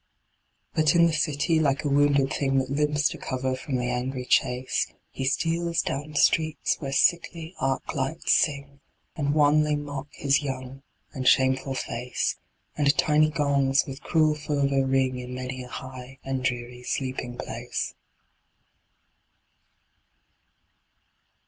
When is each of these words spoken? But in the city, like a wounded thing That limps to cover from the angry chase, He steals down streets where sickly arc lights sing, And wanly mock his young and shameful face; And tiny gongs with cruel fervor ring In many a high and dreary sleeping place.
But 0.73 0.95
in 0.95 1.05
the 1.05 1.13
city, 1.13 1.59
like 1.59 1.83
a 1.83 1.87
wounded 1.87 2.33
thing 2.33 2.57
That 2.57 2.71
limps 2.71 3.07
to 3.09 3.19
cover 3.19 3.55
from 3.55 3.75
the 3.75 3.85
angry 3.85 4.25
chase, 4.25 4.91
He 5.11 5.25
steals 5.25 5.83
down 5.83 6.15
streets 6.15 6.75
where 6.79 6.91
sickly 6.91 7.53
arc 7.59 7.93
lights 7.93 8.33
sing, 8.33 8.79
And 9.15 9.35
wanly 9.35 9.75
mock 9.75 10.07
his 10.11 10.41
young 10.41 10.81
and 11.13 11.27
shameful 11.27 11.75
face; 11.75 12.37
And 12.75 12.97
tiny 12.97 13.29
gongs 13.29 13.85
with 13.85 14.01
cruel 14.01 14.33
fervor 14.33 14.87
ring 14.87 15.19
In 15.19 15.35
many 15.35 15.61
a 15.63 15.67
high 15.67 16.17
and 16.23 16.43
dreary 16.43 16.81
sleeping 16.81 17.37
place. 17.37 17.93